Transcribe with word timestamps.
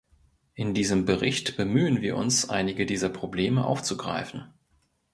In 0.55 0.73
diesem 0.73 1.05
Bericht 1.05 1.57
bemühen 1.57 2.01
wir 2.01 2.17
uns, 2.17 2.49
einige 2.49 2.87
dieser 2.87 3.09
Probleme 3.09 3.63
aufzugreifen. 3.63 4.51